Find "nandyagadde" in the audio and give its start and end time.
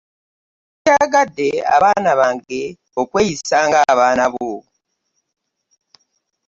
0.83-1.49